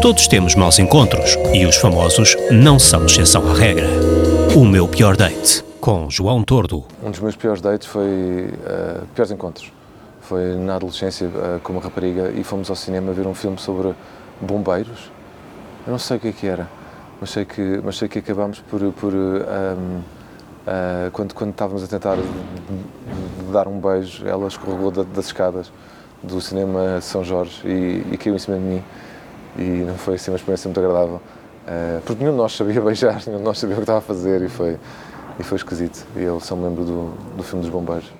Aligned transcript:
Todos 0.00 0.28
temos 0.28 0.54
maus 0.54 0.78
encontros 0.78 1.36
e 1.52 1.66
os 1.66 1.74
famosos 1.74 2.36
não 2.52 2.78
são 2.78 3.04
exceção 3.04 3.50
à 3.50 3.52
regra. 3.52 3.88
O 4.56 4.64
meu 4.64 4.86
pior 4.86 5.16
date 5.16 5.64
com 5.80 6.08
João 6.08 6.44
Tordo. 6.44 6.84
Um 7.02 7.10
dos 7.10 7.18
meus 7.18 7.34
piores 7.34 7.60
dates 7.60 7.88
foi 7.88 8.06
uh, 8.06 9.04
piores 9.12 9.32
encontros. 9.32 9.72
Foi 10.20 10.54
na 10.54 10.76
adolescência 10.76 11.26
uh, 11.26 11.58
com 11.64 11.72
uma 11.72 11.82
rapariga 11.82 12.30
e 12.30 12.44
fomos 12.44 12.70
ao 12.70 12.76
cinema 12.76 13.12
ver 13.12 13.26
um 13.26 13.34
filme 13.34 13.58
sobre 13.58 13.92
bombeiros. 14.40 15.10
Eu 15.84 15.90
não 15.90 15.98
sei 15.98 16.16
o 16.16 16.20
que 16.20 16.28
é 16.28 16.32
que 16.32 16.46
era, 16.46 16.68
mas 17.20 17.30
sei 17.30 17.44
que, 17.44 17.80
mas 17.84 17.98
sei 17.98 18.08
que 18.08 18.20
acabámos 18.20 18.60
por, 18.60 18.80
por 18.92 19.12
um, 19.12 19.38
uh, 19.38 21.10
quando, 21.12 21.34
quando 21.34 21.50
estávamos 21.50 21.82
a 21.82 21.88
tentar 21.88 22.16
dar 23.52 23.66
um 23.66 23.80
beijo, 23.80 24.24
ela 24.24 24.46
escorregou 24.46 24.92
das 24.92 25.26
escadas 25.26 25.72
do 26.22 26.40
cinema 26.40 27.00
São 27.00 27.24
Jorge 27.24 27.66
e, 27.66 28.06
e 28.12 28.16
caiu 28.16 28.36
em 28.36 28.38
cima 28.38 28.56
de 28.56 28.62
mim 28.62 28.84
e 29.58 29.84
não 29.84 29.96
foi 29.96 30.14
assim 30.14 30.30
uma 30.30 30.36
experiência 30.36 30.68
muito 30.68 30.78
agradável. 30.78 31.16
Uh, 31.16 32.00
porque 32.06 32.22
nenhum 32.22 32.32
de 32.32 32.38
nós 32.38 32.56
sabia 32.56 32.80
beijar, 32.80 33.20
nenhum 33.26 33.38
de 33.38 33.44
nós 33.44 33.58
sabia 33.58 33.74
o 33.74 33.78
que 33.78 33.82
estava 33.82 33.98
a 33.98 34.02
fazer 34.02 34.40
e 34.42 34.48
foi, 34.48 34.78
e 35.38 35.42
foi 35.42 35.56
esquisito. 35.56 36.06
E 36.16 36.22
eu 36.22 36.40
só 36.40 36.56
me 36.56 36.64
lembro 36.64 36.84
do, 36.84 37.12
do 37.36 37.42
filme 37.42 37.62
dos 37.62 37.70
bombeiros. 37.70 38.10